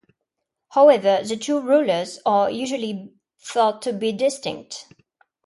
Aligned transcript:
However, 0.69 1.19
the 1.23 1.37
two 1.37 1.61
rulers 1.61 2.17
are 2.25 2.49
usually 2.49 3.13
thought 3.39 3.83
to 3.83 3.93
be 3.93 4.11
distinct. 4.11 4.87